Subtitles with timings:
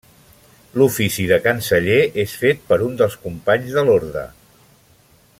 [0.81, 4.25] L'ofici de canceller és fet per un dels companys de l'orde.